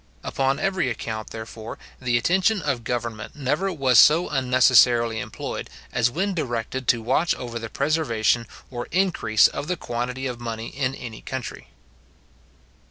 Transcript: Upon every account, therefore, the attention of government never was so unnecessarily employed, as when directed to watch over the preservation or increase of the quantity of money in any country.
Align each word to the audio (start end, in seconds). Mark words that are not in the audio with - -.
Upon 0.23 0.57
every 0.57 0.89
account, 0.89 1.29
therefore, 1.29 1.77
the 2.01 2.17
attention 2.17 2.59
of 2.63 2.83
government 2.83 3.35
never 3.35 3.71
was 3.71 3.99
so 3.99 4.29
unnecessarily 4.29 5.19
employed, 5.19 5.69
as 5.93 6.09
when 6.09 6.33
directed 6.33 6.87
to 6.87 7.03
watch 7.03 7.35
over 7.35 7.59
the 7.59 7.69
preservation 7.69 8.47
or 8.71 8.87
increase 8.91 9.47
of 9.47 9.67
the 9.67 9.77
quantity 9.77 10.25
of 10.25 10.39
money 10.39 10.69
in 10.69 10.95
any 10.95 11.21
country. 11.21 11.67